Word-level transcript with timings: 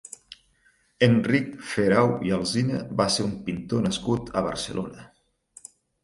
Enric 1.07 1.49
Ferau 1.73 2.07
i 2.29 2.33
Alsina 2.37 2.79
va 3.01 3.07
ser 3.15 3.25
un 3.25 3.35
pintor 3.49 3.83
nascut 3.89 4.33
a 4.41 4.43
Barcelona. 4.47 5.05